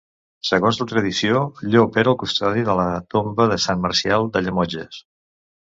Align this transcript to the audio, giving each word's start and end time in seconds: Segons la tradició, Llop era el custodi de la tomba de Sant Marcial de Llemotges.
Segons 0.51 0.79
la 0.83 0.87
tradició, 0.91 1.43
Llop 1.75 2.01
era 2.03 2.13
el 2.15 2.19
custodi 2.23 2.65
de 2.71 2.77
la 2.83 2.89
tomba 3.17 3.49
de 3.53 3.61
Sant 3.69 3.87
Marcial 3.87 4.31
de 4.39 4.47
Llemotges. 4.49 5.03